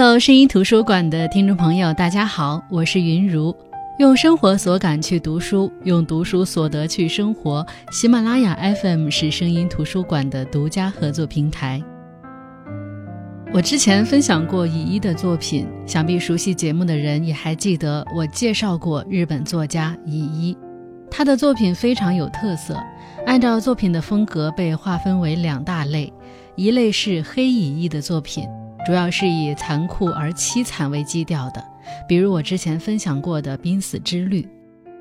[0.00, 3.52] Hello，声音图书馆的听众朋友，大家好，我是云如。
[3.98, 7.66] 用生活所感去读书，用读书所得去生活。
[7.90, 11.82] 喜马拉雅 FM 是声音图书馆的独家合作平台。
[13.52, 20.56] 我之前分享过乙一的作品，想必熟悉节目的人也还记得我介绍过日本作家乙一。
[21.10, 22.80] 他的作品非常有特色，
[23.26, 26.12] 按照作品的风格被划分为两大类，
[26.54, 28.46] 一类是黑乙一的作品。
[28.88, 31.62] 主要是以残酷而凄惨为基调的，
[32.08, 34.40] 比如我之前分享过的《濒死之旅》；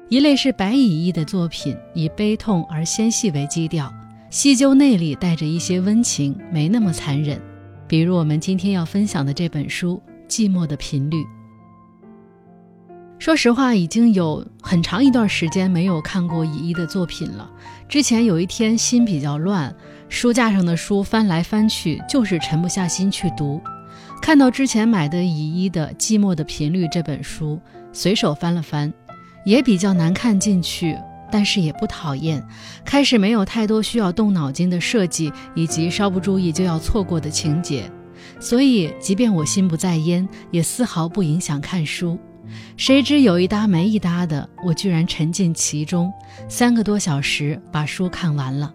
[0.10, 3.90] 一类是白蚁一的作品，以悲痛而纤细为基调，
[4.30, 7.40] 细究内里带着一些温情，没那么残忍。
[7.88, 11.24] 比如我们今天要分享的这本书《寂寞的频率》。
[13.18, 17.50] 说实话，已经有很长一段时间没有看过乙一的作品了。
[17.88, 19.74] 之前有一天心比较乱，
[20.10, 23.62] 书架上的书翻来翻去，就是沉不下心去读。
[24.22, 27.60] 看到之前买的乙一的《寂寞的频率》这本书，
[27.94, 28.94] 随手翻了翻，
[29.46, 30.98] 也比较难看进去，
[31.32, 32.46] 但是也不讨厌。
[32.84, 37.90] 开始没有太多需要动脑筋的设计，以及稍不注意就要错过的情节，
[38.38, 42.20] 所以即便我心不在焉，也丝毫不影响看书。
[42.76, 46.12] 谁知有一搭没一搭的，我居然沉浸其中，
[46.50, 48.74] 三个多小时把书看完了。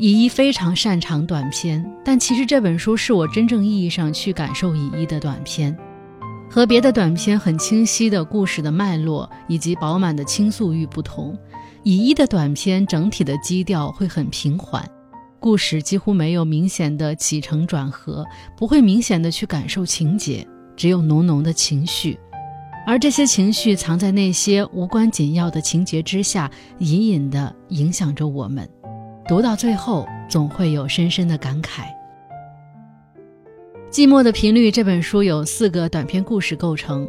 [0.00, 5.76] 乙一非常擅长短篇，但其实这本书是我真正意义上去感受乙一的短篇。
[6.48, 11.36] 和别的短篇很清晰的故事的脉络以及饱满的倾诉欲不同，
[11.82, 14.82] 乙一的短篇整体的基调会很平缓，
[15.38, 18.24] 故事几乎没有明显的起承转合，
[18.56, 22.18] 不会明显的去感受情节，只有浓浓的情绪，
[22.86, 28.66] 而这些情绪藏在那些无关紧要的情节之下，隐隐的影响着我们。
[29.30, 31.82] 读到最后，总会有深深的感慨。
[33.88, 37.08] 《寂寞的频率》这本书有四个短篇故事构成，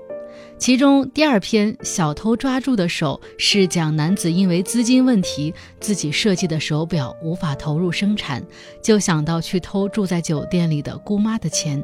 [0.60, 8.46] 其中第二篇《小偷抓住的手》是讲男子因为资金问题，自己设计的手表无法投入生产，
[8.84, 11.84] 就想到去偷住在酒店里的姑妈的钱。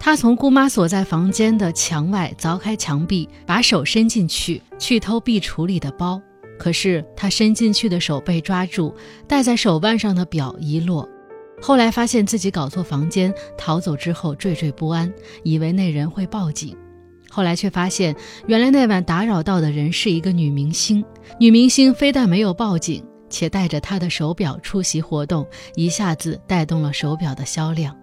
[0.00, 6.20] 他从姑妈所在房间的墙外凿开墙壁，把手伸进去，去偷壁橱里的包。
[6.60, 8.94] 可是他伸进去的手被抓住，
[9.26, 11.08] 戴在手腕上的表遗落。
[11.58, 15.10] 后来发现自己搞错房间，逃走之后惴惴不安，
[15.42, 16.76] 以为那人会报警。
[17.30, 18.14] 后来却发现，
[18.46, 21.02] 原来那晚打扰到的人是一个女明星。
[21.38, 25.46] 女明星非但没有报警，且带着她的手表出席活动，
[25.76, 27.96] 一下子带动了手表的销量。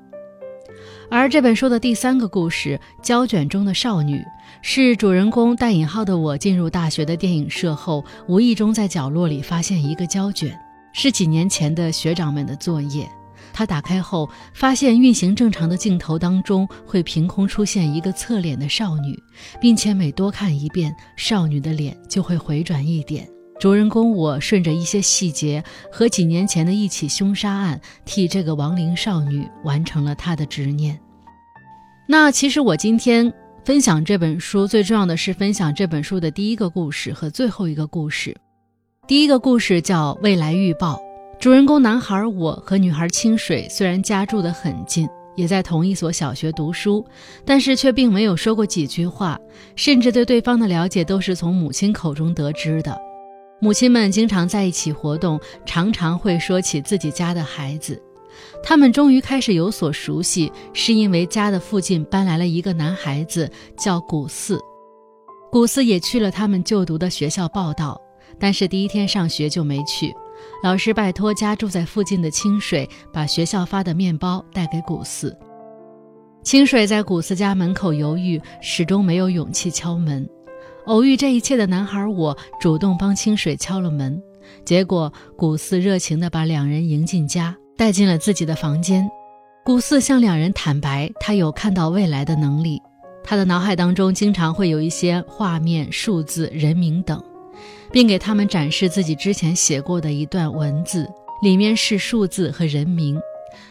[1.09, 4.17] 而这本书的第三个故事《胶卷中的少女》，
[4.61, 10.59] 是主人公带引号的我进入大学的电影社后，无意中在角落里发现一个胶卷，
[10.91, 13.09] 是几年前的学长们的作业。
[13.53, 19.17] 他打开后，发现运行正常的镜头当中会凭空出现一个侧脸的少女，
[19.61, 23.27] 并且每多看一遍，少女的脸就会回转一点。
[23.59, 30.99] 主人公我顺着一些细节和几年前的一起凶杀案，替这个亡灵少女完成了她的执念。
[32.07, 33.33] 那其实我今天
[33.65, 38.35] 分享这本书，最重要的是分享这本书的第一个故事和最后一个故事。
[39.07, 40.95] 第一个故事叫《未来预报》，
[41.39, 47.03] 主人公男孩我和女孩清水虽然家住得很近，也在同一所小学读书，
[47.43, 49.39] 但是却并没有说过几句话，
[49.75, 53.06] 甚至对对方的了解都是从母亲口中得知的。
[53.59, 58.01] 母亲们经常在一起活动，常常会说起自己家的孩子。
[58.63, 64.59] 他们终于开始有所熟悉，是因为家的附近搬来了一个男孩子，叫古四。
[65.51, 67.99] 古四也去了他们就读的学校报道，
[68.37, 70.13] 但是第一天上学就没去。
[70.61, 75.35] 老师拜托家住在附近的清水把学校发的面包带给古四。
[76.43, 80.29] 清水在古四家门口犹豫，始终没有勇气敲门。
[80.87, 84.21] 偶遇这一切的男孩，我主动帮清水敲了门，
[84.63, 89.05] 结果古四热情地把两人迎进家，带进了自己的房间。
[89.65, 92.81] 古四向两人坦白，他有看到未来的能力，
[93.21, 97.21] 他的脑海当中经常会有一些画面、数字、人名等，
[97.91, 101.05] 并给他们展示自己之前写过的一段文字，
[101.41, 103.19] 里面是数字和人名，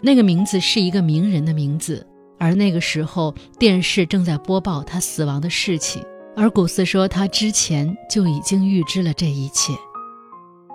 [0.02, 2.06] 那个名字是一个名人的名字，
[2.38, 6.02] 而那个时候电视正在播报他死亡的事情。
[6.38, 9.72] 而古斯说，他之前就已经预知了这一切。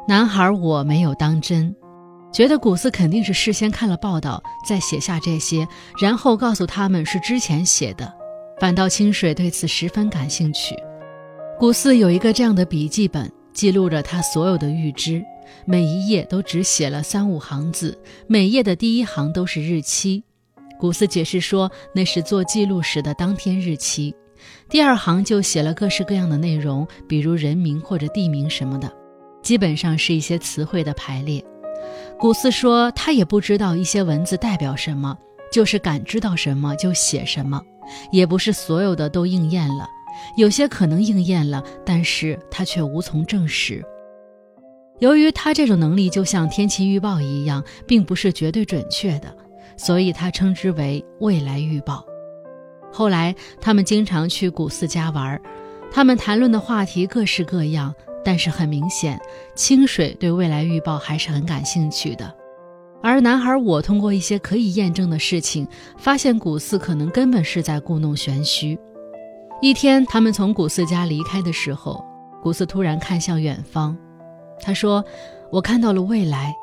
[0.07, 1.73] 男孩，我没有当真，
[2.33, 5.67] 觉得古斯肯定是事先看了报道，再写下这些，
[6.01, 8.11] 然后告诉他们是之前写的。
[8.59, 10.75] 反倒清水对此十分感兴趣。
[11.59, 15.23] 古斯有一个这样的笔记本，记录着他所有的预知，
[15.65, 20.23] 每一页都只写了三五行字，每页的第一行都是日期。
[20.79, 24.15] 古斯解释说，那是做记录时的当天日期。
[24.69, 28.91] 第二行就写了各式各样的内容，比如人名或者地名什么的，
[29.41, 31.43] 基本上是一些词汇的排列。
[32.17, 35.17] 古斯说，他也不知道一些文字代表什么，
[35.51, 37.61] 就是感知到什么就写什么，
[38.11, 39.87] 也不是所有的都应验了，
[40.37, 43.83] 有些可能应验了，但是他却无从证实。
[44.99, 49.35] 由于他这种能力就像天气预报一样，并不是绝对准确的，
[49.75, 52.05] 所以他称之为未来预报。
[52.91, 55.41] 后来，他们经常去古寺家玩，
[55.91, 57.93] 他们谈论的话题各式各样。
[58.23, 59.19] 但是很明显，
[59.55, 62.31] 清水对未来预报还是很感兴趣的。
[63.01, 65.67] 而男孩我通过一些可以验证的事情，
[65.97, 68.77] 发现古寺可能根本是在故弄玄虚。
[69.59, 72.05] 一天，他们从古寺家离开的时候，
[72.43, 73.97] 古寺突然看向远方，
[74.61, 75.03] 他说
[75.51, 76.53] ：“我看到了未来，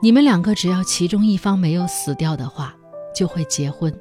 [0.00, 2.72] 你们两个只要其中一方没有死掉的话，
[3.16, 3.92] 就会结婚。”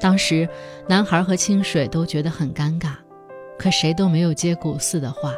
[0.00, 0.48] 当时，
[0.88, 2.92] 男孩和清水都觉得很尴尬，
[3.58, 5.34] 可谁都没有接古寺的话。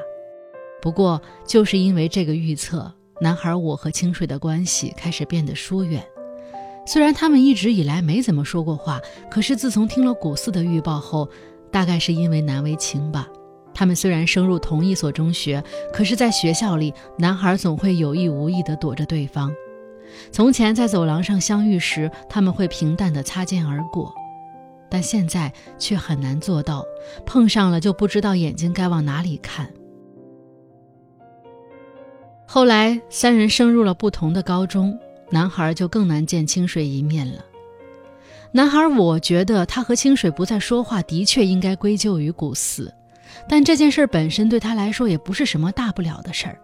[0.82, 6.02] 不过，就是因为这个预测，男孩我和清水的关系开始变得疏远。
[6.86, 11.28] 虽然他们一直以来没怎么说过话，可是自从听了古寺的预报后，
[11.70, 13.28] 大概是因为难为情吧。
[13.72, 15.62] 他们虽然升入同一所中学，
[15.92, 19.54] 可是在学校里，男孩总会有意无意地躲着对方。
[20.32, 24.12] 从前在走廊上相遇时，他们会平淡地擦肩而过。
[24.90, 26.84] 但现在却很难做到，
[27.24, 29.72] 碰上了就不知道眼睛该往哪里看。
[32.46, 34.98] 后来三人升入了不同的高中，
[35.30, 37.44] 男孩就更难见清水一面了。
[38.50, 42.92] 男孩，我觉得他和清水不再说话，的确应该归咎于古寺，
[43.48, 46.58] 但这件事本身对他来说也不是什么大不了的事儿，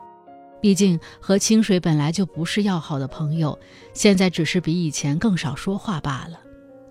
[0.60, 3.56] 毕竟和清水本来就不是要好的朋友，
[3.94, 6.40] 现在只是比以前更少说话罢了。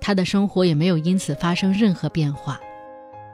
[0.06, 2.62] 他的生活也没有因此发生任何变化，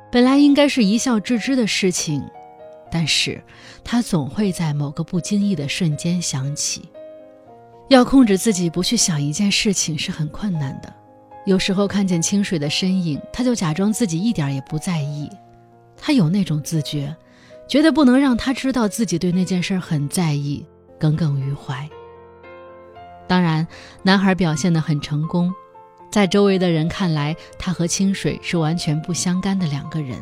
[0.10, 2.24] 本来应该是一笑置之的事情，
[2.90, 3.44] 但是
[3.84, 6.88] 他总会在某个不经意的瞬间想起。
[7.90, 10.94] 要控制自己不去想一件事情是很困难的。
[11.46, 15.30] 有时候看见清水的身影，他就假装自己一点也不在意。
[15.98, 17.14] 他有那种自觉，
[17.68, 20.66] 觉得不能让他知道自己对那件事很在意，
[20.98, 21.86] 耿耿于怀。
[23.28, 23.68] 当然，
[24.04, 25.54] 男孩表现得很成功。
[26.12, 30.22] 在周围的人看来，他和清水是完全不相干的两个人。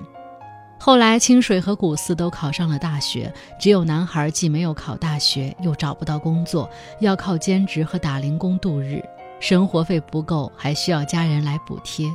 [0.80, 6.70] 后来，清水和古寺都考上了大学，只有男孩既没有考大学，又找不到工作，
[7.02, 9.04] 要靠兼职和打零工度日，
[9.42, 12.10] 生活费不够，还需要家人来补贴。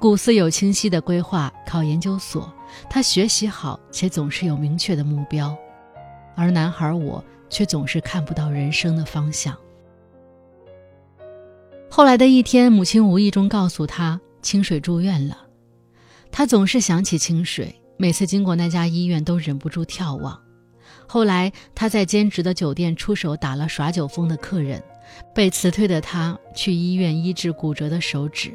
[0.00, 2.52] 古寺有清晰的规划，考研究所，
[2.88, 5.54] 他学习好，且总是有明确的目标，
[6.34, 9.54] 而男孩我却总是看不到人生的方向。
[11.92, 15.36] 后来的一天，母亲无意中告诉他，清水住院了。
[16.30, 20.40] 他总是想起清水，每次经过那家医院都忍不住眺望。
[21.08, 24.80] 后来，他在兼职的酒店出手打了耍酒疯的客人，
[25.34, 28.52] 被辞退的他去医院医治骨折的手指。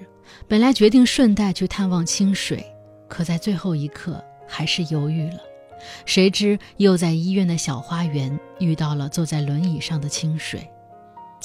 [0.48, 2.66] 本来决定顺带去探望清水，
[3.10, 5.40] 可在最后一刻还是犹豫了。
[6.06, 10.66] 谁知又在医院的小花园遇到了坐在轮椅上的清水。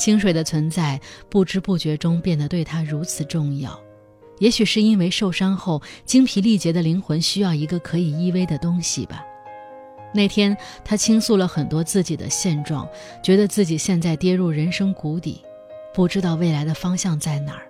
[0.00, 3.78] 清水的存在不知不觉中变得对他如此重要，
[4.38, 9.22] 也许是因为受伤后精疲力竭的灵魂需要一个可以依偎的东西吧。
[10.14, 12.88] 那天他倾诉了很多自己的现状，
[13.22, 15.42] 觉得自己现在跌入人生谷底，
[15.92, 17.66] 不知道未来的方向在哪儿。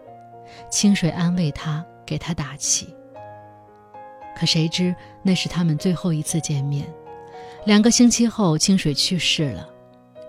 [0.71, 2.95] 清水安慰他，给他打气。
[4.39, 6.87] 可谁知那是他们最后一次见面。
[7.67, 9.69] 两个星期后，清水去世了。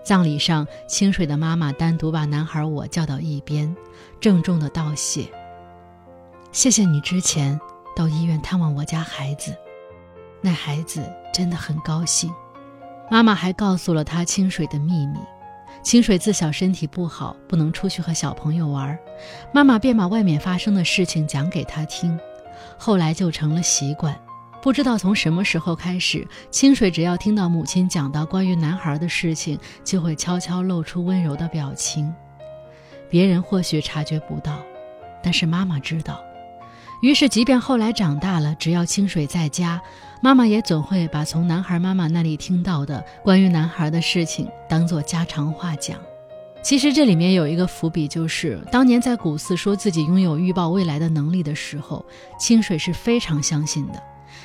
[0.04, 3.74] 葬礼上，清水的妈妈单独把男孩我叫到一边，
[4.20, 5.26] 郑重的道谢
[6.52, 7.58] ：“谢谢你之前
[7.94, 9.54] 到医院探望我家孩子，
[10.40, 12.32] 那孩子真的很高兴。”
[13.10, 15.18] 妈妈还告诉了他清水的秘密。
[15.82, 18.96] 清水自小身体不好，不能出去和小朋友玩，
[19.52, 22.18] 妈妈便把外面发生的事情讲给他听，
[22.78, 24.16] 后来就成了习惯。
[24.62, 32.14] 不知道从什么时候开始，清水只要听到母亲讲到关于男孩的事情，就会悄悄露出温柔的表情。
[33.10, 34.60] 别人或许察觉不到，
[35.20, 36.22] 但是妈妈知道。
[37.02, 39.82] 于是，即便后来长大了，只要清水在家，
[40.22, 45.98] 妈妈也总会把从男孩妈妈那里听到的关于男孩的事情当做家常话讲。
[46.62, 52.06] 其实这里面有一个伏笔，就是当年在古寺说自己拥有预报未来的能力的时候，
[52.38, 54.00] 清水是非常相信的。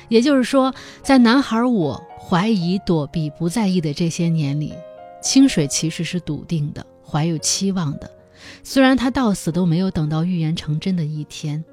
[0.08, 4.74] 也就是说，在男孩我怀疑、躲避、不在意的这些年里，
[5.22, 8.10] 清水其实是笃定的，怀有期望的。
[8.62, 11.64] 虽然他到死都没有等到预言成真的一天，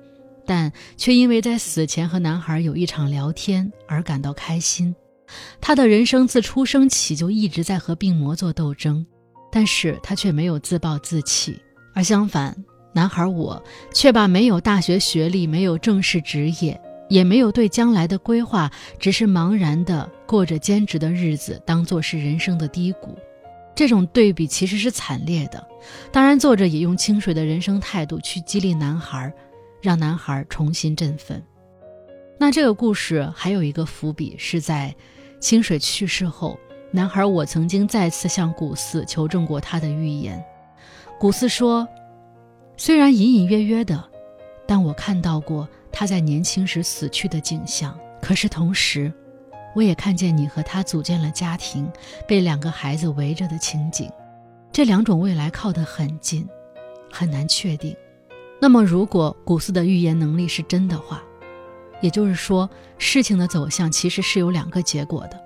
[0.46, 4.96] 但却因为在死前和男孩有一场聊天而感到开心。
[5.60, 9.06] 他的人生自出生起就一直在和病魔做斗争，
[9.52, 11.60] 但是他却没有自暴自弃，
[11.94, 12.56] 而相反，
[12.94, 13.62] 男孩我
[13.94, 23.18] 却把没有大学学历、没有正式职业、也没有对将来的规划，只是茫然的过着兼职的日子，当做是人生的低谷。
[23.76, 25.66] 这种对比其实是惨烈的。
[26.12, 29.34] 当然，作者也用清水的人生态度去激励男孩，
[29.82, 31.44] 让男孩重新振奋。
[32.38, 34.96] 那这个故事还有一个伏笔，是在。
[35.42, 36.58] 清水去世后，
[36.90, 40.44] 男孩我曾经再次向古寺求证过他的预言。
[41.20, 41.88] 古寺说，
[42.78, 44.04] 虽然隐隐约约的，
[44.66, 47.98] 但我看到过他在年轻时死去的景象。
[48.22, 49.12] 可是同时，
[49.74, 51.90] 我也看见你和他组建了家庭，
[52.28, 54.12] 被两个孩子围着的情景。
[54.74, 56.46] 这两种未来靠得很近，
[57.10, 57.96] 很难确定。
[58.60, 61.24] 那么，如果古斯的预言能力是真的话，
[62.02, 65.42] 也就是说，事情的走向其实是有两个结果的，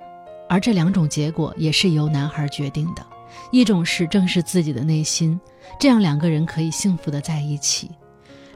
[0.50, 3.06] 而这两种结果也是由男孩决定的。
[3.52, 5.40] 一种是正视自己的内心，
[5.80, 7.88] 这样两个人可以幸福的在一起；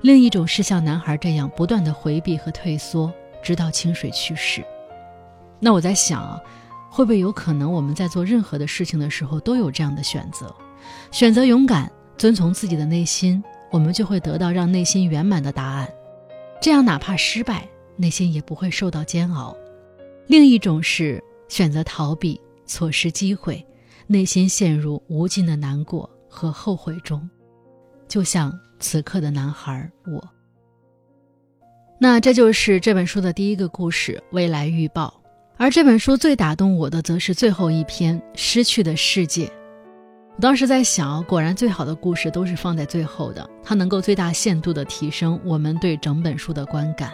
[0.03, 4.61] 另一种是像男孩这样不断的回避和退缩，直到清水去世。
[5.61, 6.39] 那我在想啊，
[6.91, 10.53] 会不会有可能我们在做任何的事情的时候都有这样的选择？
[11.09, 13.41] 选择勇敢，遵从自己的内心，
[13.71, 15.89] 我们就会得到让内心圆满的答案。
[16.61, 17.67] 这样哪怕失败。
[17.95, 19.55] 内心也不会受到煎熬。
[20.25, 23.63] 另一种是选择逃避、错失机会，
[24.07, 27.29] 内心陷入无尽的难过和后悔中，
[28.07, 30.29] 就像此刻的男孩我。
[31.99, 35.21] 那这就是这本书的第一个故事《未来预报》，
[35.57, 39.45] 而这本书最打动我的，则是最后一篇《失去的世界》。
[40.35, 47.13] 我当时在想，果然最好的故事都是放在最后的，它能够最大限度地提升我们对整本书的观感。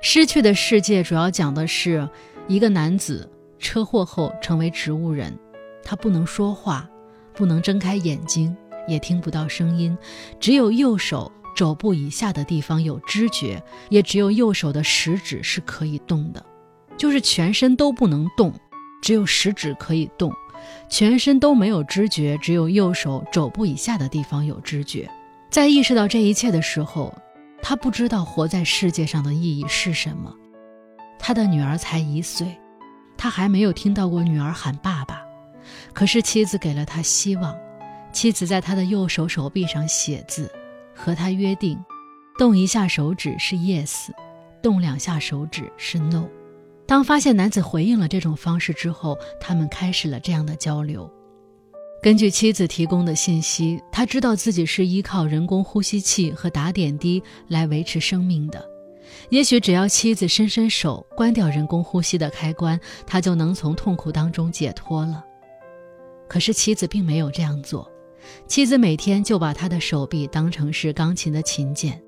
[0.00, 2.08] 失去的世界主要讲的是
[2.46, 5.36] 一个男子车祸后成为植物人，
[5.82, 6.88] 他不能说话，
[7.34, 8.56] 不能睁开眼睛，
[8.88, 9.96] 也听不到声音，
[10.40, 16.44] 只有右手肘部以下的地方有知觉，也只有右手的食指是可以动的，
[16.96, 18.52] 就是全身都不能动，
[19.02, 20.32] 只有食指可以动，
[20.88, 25.08] 全身都没有知觉，只有右手肘部以下的地方有知觉。
[25.50, 27.14] 在意识到这一切的时候。
[27.60, 30.32] 他不知道活在世界上的意义是什么。
[31.18, 32.56] 他的女儿才一岁，
[33.16, 35.20] 他还没有听到过女儿喊爸爸。
[35.92, 37.58] 可是妻子给了他希望。
[38.18, 40.50] 妻子在他的右手手臂上写字，
[40.92, 41.78] 和他约定：
[42.36, 44.08] 动一下手指是 yes，
[44.60, 46.24] 动两下手指是 no。
[46.84, 51.08] 当发现男子回应了这种方式之后，他们开始了这样的交流。
[52.02, 58.68] 根据妻子提供的信息，他知道自己是依靠人工呼吸器和打点滴来维持生命的。
[59.28, 65.24] 也许只要妻子伸伸手，关掉人工呼吸的开关，他就能从痛苦当中解脱了。
[66.26, 67.88] 可是妻子并没有这样做。
[68.46, 72.02] 妻子每天就把他的手臂当成是钢琴的琴键，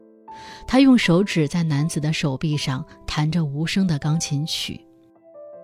[0.67, 4.81] 他用手指在男子的手臂上弹着无声的钢琴曲。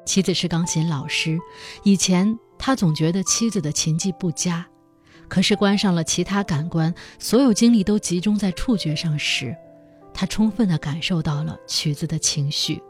[0.04, 1.38] 妻子是钢琴老师，
[1.84, 2.38] 以前。
[2.58, 4.66] 他总觉得妻子的琴技不佳，
[5.28, 9.54] 可是关上了其他感官，所有精力都集中在触觉上时，
[10.14, 12.82] 他充分的感受到了曲子的情绪。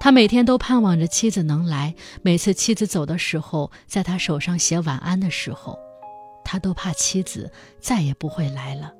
[0.00, 5.78] 他每天都盼望着妻子能来，每次妻子走的时候，在他手上写晚安的时候，
[6.44, 8.92] 他都怕妻子再也不会来了。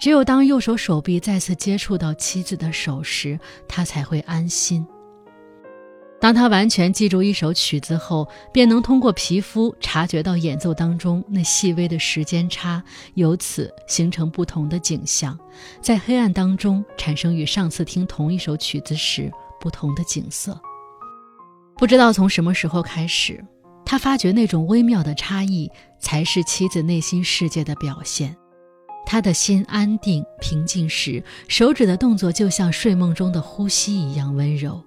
[0.00, 4.86] 只有当右手手臂再次接触到妻子的手时，他才会安心。
[6.18, 12.82] 当他完全记住一首曲子后，便能通过皮肤察觉到演奏当中那细微的时间差，
[13.14, 15.38] 由此形成不同的景象，
[15.82, 19.30] 在黑暗当中产生与上次听同一首曲子时
[19.60, 20.58] 不同的景色。
[21.76, 23.44] 不知道从什么时候开始，
[23.84, 25.70] 他发觉那种微妙的差异
[26.06, 28.36] 才是妻子内心世界的表现。
[29.04, 34.80] 他的心安定平静时，手指的动作就像睡梦中的呼吸一样温柔。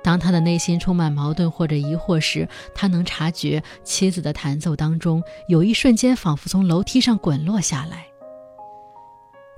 [0.00, 8.06] 当他的内心充满矛盾或者疑惑时，他能察觉妻子的弹奏当中有一瞬间仿佛从楼梯上滚落下来。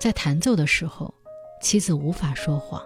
[0.00, 1.12] 在弹奏的时候，
[1.60, 2.82] 妻子无法说谎，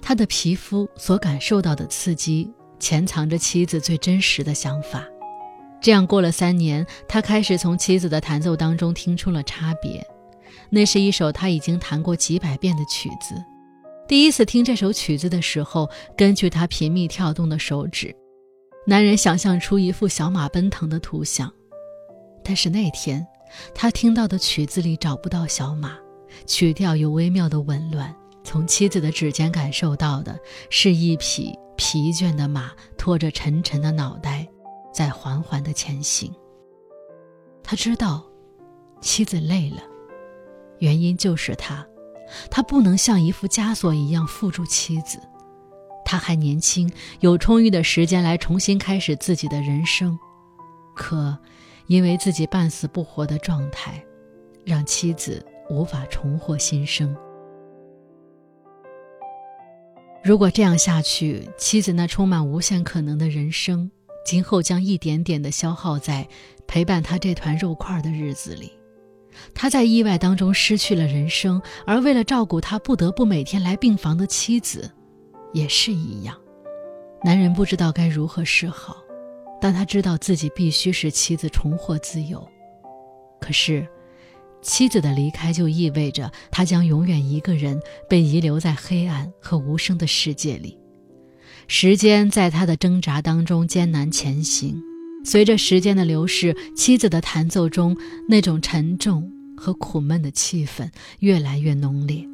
[0.00, 5.04] 他的皮肤所感受到的刺激潜藏着妻子最真实的想法。
[5.86, 10.04] 这样过了三年，他开始从妻子的弹奏当中听出了差别。
[10.68, 13.36] 那是一首他已经弹过几百遍的曲子。
[14.08, 18.12] 第一次听这首曲子的时候，根据他频密跳动的手指，
[18.84, 21.48] 男人想象出一幅小马奔腾的图像。
[22.42, 23.24] 但是那天，
[23.72, 25.96] 他听到的曲子里找不到小马，
[26.48, 28.12] 曲调有微妙的紊乱。
[28.42, 30.36] 从妻子的指尖感受到的
[30.68, 34.48] 是一匹疲倦的马拖着沉沉的脑袋，
[34.96, 36.34] 在缓缓的前行。
[37.62, 38.24] 他知道，
[39.02, 39.82] 妻子累了，
[40.78, 41.86] 原因就是他，
[42.50, 45.20] 他不能像一副枷锁一样缚住妻子。
[46.02, 50.18] 他还年轻，有充裕的时间来重新开始自己的人生，
[50.94, 51.36] 可
[51.88, 54.02] 因为自己半死不活的状态，
[54.64, 57.14] 让妻子无法重获新生。
[60.24, 63.90] 如果这样下去，妻子那充满无限可能的人生，
[64.26, 66.26] 今后将一点点地消耗在
[66.66, 68.72] 陪伴他这团肉块的日子里。
[69.54, 74.90] 他在意外当中失去了人生，而为了照顾他，不得不每天来病房的妻子，
[75.52, 76.36] 也是一样。
[77.22, 78.96] 男人不知道该如何是好，
[79.60, 82.46] 但他知道自己必须使妻子重获自由。
[83.40, 83.86] 可是。
[84.62, 90.76] 妻子的离开就意味着他将永远一个人被遗留在黑暗和无声的世界里。
[91.68, 94.82] 时间在他的挣扎当中艰难前行。
[95.24, 97.96] 随着时间的流逝，妻子的弹奏中
[98.28, 102.24] 那种沉重和苦闷的气氛越来越浓烈。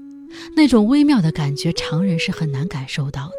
[0.55, 3.37] 那种微妙的感觉，常人是很难感受到的。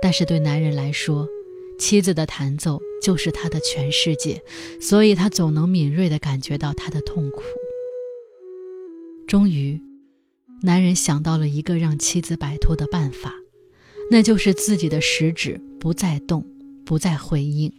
[0.00, 1.28] 但是对男人来说，
[1.78, 4.40] 妻子的弹奏就是他的全世界，
[4.80, 7.42] 所以他总能敏锐地感觉到他的痛苦。
[9.26, 9.80] 终于，
[10.62, 13.34] 男人想到了一个让妻子摆脱的办法，
[14.12, 16.44] 那就是自己的食指不再动，
[16.84, 17.72] 不再回应。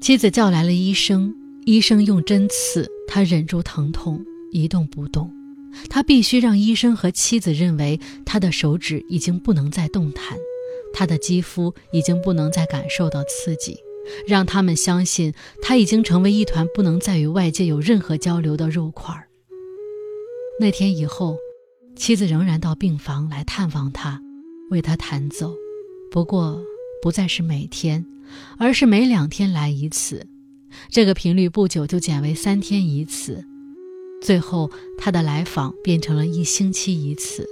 [0.00, 1.34] 妻子叫来了医生，
[1.66, 5.28] 医生用针刺他，忍住疼痛，一动不动。
[5.90, 10.38] 他必须让医生和妻子认为他的手指已经不能再动弹，
[10.92, 13.76] 他的肌肤已经不能再感受到刺激，
[14.28, 19.12] 让他们相信他已经成为一团不能再与外界有任何交流的肉块。
[20.60, 21.36] 那天以后，
[21.96, 24.22] 妻子仍然到病房来探望他，
[24.70, 25.54] 为他弹奏，
[26.10, 26.62] 不过
[27.02, 28.04] 不再是每天，
[28.58, 30.26] 而是每两天来一次。
[30.90, 33.44] 这个频率不久就减为三天一次，
[34.20, 37.46] 最后他的来访变成了一星期一次。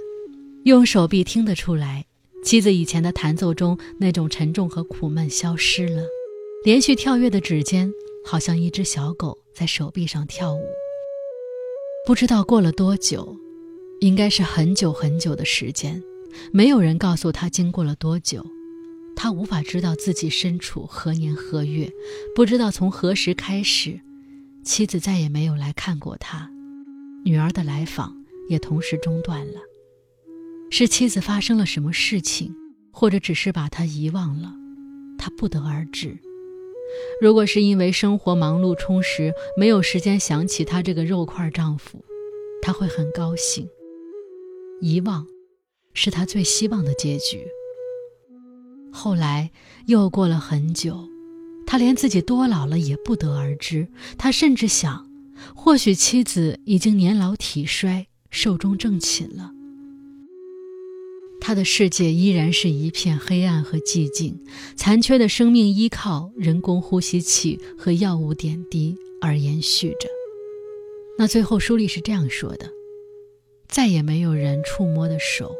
[0.65, 2.05] 用手臂听得出来，
[2.43, 6.03] 妻子以前的弹奏中那种沉重和苦闷消失了，
[6.65, 7.91] 连续跳跃的指尖
[8.25, 10.63] 好像一只小狗在手臂上跳舞。
[12.05, 13.37] 不知道过了多久，
[14.01, 16.03] 应该是很久很久的时间。
[16.51, 18.45] 没有人告诉他经过了多久，
[19.15, 21.91] 他无法知道自己身处何年何月，
[22.35, 23.99] 不知道从何时开始，
[24.63, 26.49] 妻子再也没有来看过他，
[27.23, 28.15] 女儿的来访
[28.49, 29.59] 也同时中断了。
[30.69, 32.55] 是妻子发生了什么事情，
[32.91, 34.53] 或者只是把他遗忘了，
[35.17, 36.17] 他不得而知。
[37.21, 42.03] 如果是因为生活忙碌充实，没有时间想起她这个肉块丈夫，
[42.61, 43.67] 他会很高兴。
[44.81, 45.25] 遗忘，
[45.93, 47.45] 是他最希望的结局。
[48.91, 49.51] 后来
[49.87, 51.07] 又过了很久，
[51.65, 53.87] 他连自己多老了也不得而知。
[54.17, 55.09] 他甚至想，
[55.55, 59.51] 或许妻子已经年老体衰，寿终正寝了。
[61.41, 64.39] 他的世界依然是一片黑暗和寂静，
[64.77, 70.07] 残缺的生命依靠人工呼吸器和药物点滴而延续着。
[71.17, 72.69] 那最后书里是这样说的：
[73.67, 75.53] 再也没有人触摸的手，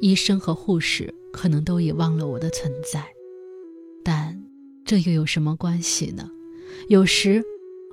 [0.00, 3.06] 医生和护士可能都已忘了我的存在，
[4.02, 4.42] 但
[4.84, 6.28] 这又有什么关系呢？
[6.88, 7.42] 有时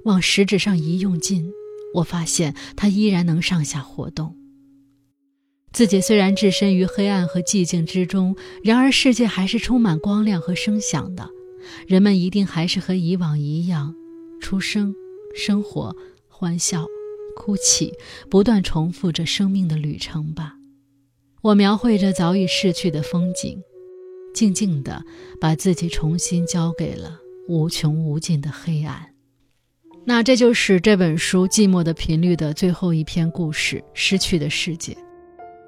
[0.05, 1.51] 往食指上一用劲，
[1.93, 4.35] 我发现它依然能上下活动。
[5.73, 11.29] 自己虽然置身于黑暗和寂静之中，然而世界还是充满光亮和声响的。
[11.85, 13.93] 人们一定还是和以往一样，
[14.39, 14.95] 出生、
[15.35, 15.95] 生活、
[16.29, 16.87] 欢笑、
[17.35, 17.93] 哭泣，
[18.29, 20.56] 不断重复着生命的旅程吧。
[21.41, 23.61] 我描绘着早已逝去的风景，
[24.33, 25.03] 静静地
[25.39, 29.07] 把自己重新交给了无穷无尽的黑暗。
[30.03, 34.93] 那这就是这本书《寂寞的频率》的最后一篇故事——失去的世界。《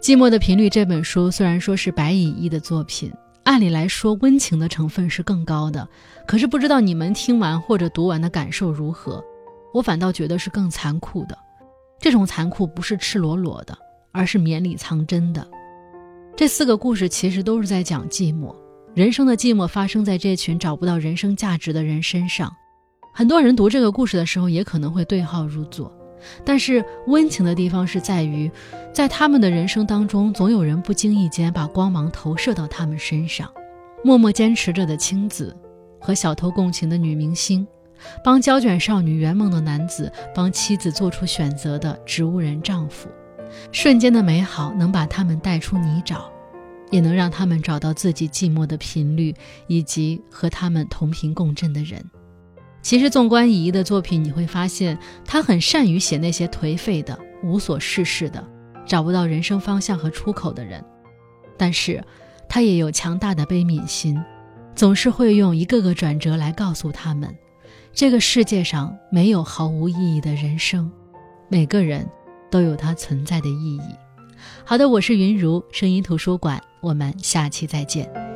[0.01, 3.11] 寂寞的频率》这本书虽然说是白蚁一的作品，
[3.43, 5.87] 按理来说温情的成分是更高的，
[6.25, 9.23] 可是不知道你们听完或者读完的感受如何？
[9.73, 11.37] 我反倒觉得是更残酷的。
[11.99, 13.77] 这种残酷不是赤裸裸的，
[14.13, 15.45] 而是绵里藏针的。
[16.39, 18.55] 这四个故事其实都是在讲寂寞，
[18.93, 22.49] 人生的寂寞发生在这群找不到人生价值的人身上。
[23.13, 25.93] 很多人读这个故事的时候，也可能会对号入座。
[26.45, 28.49] 但是温情的地方是在于，
[28.93, 33.51] 在他们的人生当中，总有人不经意间把光芒投射到他们身上。
[34.01, 35.53] 默默坚持着的青子，
[35.99, 37.67] 和小偷共情的女明星，
[38.23, 43.09] 帮胶卷少女圆梦的男子，帮妻子做出选择的植物人丈夫。
[43.71, 46.23] 瞬间的美好能把他们带出泥沼，
[46.91, 49.33] 也能让他们找到自己寂寞的频率，
[49.67, 52.03] 以及和他们同频共振的人。
[52.81, 58.41] 其实，纵观乙一的作品，你会发现他很善于写那些颓废的、无所事事的、
[58.85, 60.83] 找不到人生方向和出口的人，
[61.57, 62.01] 但是
[62.47, 64.17] 他也有强大的悲悯心，
[64.75, 67.35] 总是会用一个个转折来告诉他们，
[67.91, 70.89] 这个世界上没有毫无意义的人生，
[71.49, 72.09] 每个人。
[72.49, 73.81] 都有它存在的意义。
[74.63, 78.28] 好的，我是云如声音图书馆，我们下期再见。